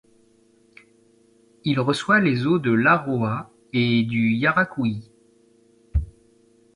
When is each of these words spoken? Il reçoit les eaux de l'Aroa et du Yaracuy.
Il 1.63 1.79
reçoit 1.79 2.19
les 2.19 2.47
eaux 2.47 2.57
de 2.57 2.71
l'Aroa 2.71 3.51
et 3.71 4.01
du 4.01 4.31
Yaracuy. 4.33 5.11